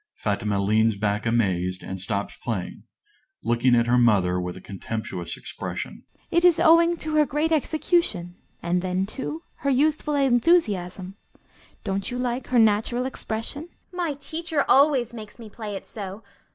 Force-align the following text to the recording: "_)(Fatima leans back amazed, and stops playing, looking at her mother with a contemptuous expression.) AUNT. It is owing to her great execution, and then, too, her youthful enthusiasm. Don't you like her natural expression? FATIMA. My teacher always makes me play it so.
"_)(Fatima 0.19 0.59
leans 0.59 0.95
back 0.97 1.27
amazed, 1.27 1.83
and 1.83 2.01
stops 2.01 2.35
playing, 2.43 2.81
looking 3.43 3.75
at 3.75 3.85
her 3.85 3.99
mother 3.99 4.41
with 4.41 4.57
a 4.57 4.59
contemptuous 4.59 5.37
expression.) 5.37 6.01
AUNT. 6.01 6.23
It 6.31 6.43
is 6.43 6.59
owing 6.59 6.97
to 6.97 7.17
her 7.17 7.25
great 7.27 7.51
execution, 7.51 8.33
and 8.63 8.81
then, 8.81 9.05
too, 9.05 9.43
her 9.57 9.69
youthful 9.69 10.15
enthusiasm. 10.15 11.17
Don't 11.83 12.09
you 12.09 12.17
like 12.17 12.47
her 12.47 12.57
natural 12.57 13.05
expression? 13.05 13.67
FATIMA. 13.67 13.77
My 13.95 14.13
teacher 14.15 14.65
always 14.67 15.13
makes 15.13 15.37
me 15.37 15.51
play 15.51 15.75
it 15.75 15.85
so. 15.85 16.23